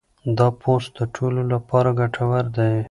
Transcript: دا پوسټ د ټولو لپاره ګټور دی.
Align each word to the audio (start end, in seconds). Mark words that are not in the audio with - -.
دا 0.37 0.47
پوسټ 0.61 0.91
د 0.97 1.01
ټولو 1.15 1.41
لپاره 1.53 1.89
ګټور 1.99 2.45
دی. 2.57 2.73